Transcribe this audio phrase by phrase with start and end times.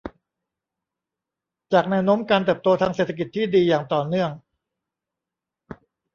[1.73, 4.31] จากแนวโน้มการเติบโตทางเศรษฐกิจที่ดีอย่างต่อเนื่อง